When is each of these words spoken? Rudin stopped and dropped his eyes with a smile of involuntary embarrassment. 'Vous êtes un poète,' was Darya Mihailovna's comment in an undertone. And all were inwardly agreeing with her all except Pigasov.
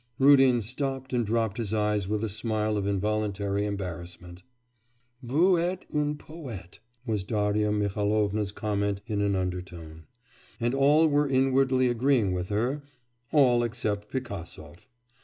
Rudin 0.17 0.63
stopped 0.63 1.13
and 1.13 1.23
dropped 1.23 1.57
his 1.57 1.75
eyes 1.75 2.07
with 2.07 2.23
a 2.23 2.27
smile 2.27 2.75
of 2.75 2.87
involuntary 2.87 3.65
embarrassment. 3.65 4.41
'Vous 5.21 5.57
êtes 5.59 5.83
un 5.93 6.15
poète,' 6.15 6.79
was 7.05 7.23
Darya 7.23 7.71
Mihailovna's 7.71 8.51
comment 8.51 9.01
in 9.05 9.21
an 9.21 9.35
undertone. 9.35 10.07
And 10.59 10.73
all 10.73 11.07
were 11.07 11.29
inwardly 11.29 11.87
agreeing 11.87 12.31
with 12.33 12.49
her 12.49 12.81
all 13.31 13.61
except 13.61 14.09
Pigasov. 14.11 14.87